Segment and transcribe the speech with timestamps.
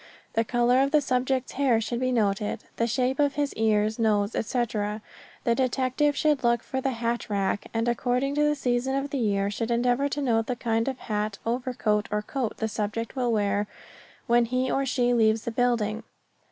[0.33, 4.33] The color of the subject's hair should be noted; the shape of his ears, nose,
[4.35, 5.03] etc.
[5.43, 9.19] The detective should look for the hat rack, and according to the season of the
[9.19, 13.31] year should endeavor to note the kind of hat, overcoat or coat the subject will
[13.31, 13.67] wear
[14.25, 16.01] when he or she leaves the building.